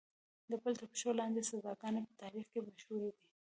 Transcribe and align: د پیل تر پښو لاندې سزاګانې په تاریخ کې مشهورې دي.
د 0.49 0.51
پیل 0.61 0.75
تر 0.79 0.87
پښو 0.91 1.09
لاندې 1.19 1.41
سزاګانې 1.51 2.01
په 2.07 2.13
تاریخ 2.21 2.45
کې 2.51 2.59
مشهورې 2.67 3.09
دي. 3.15 3.29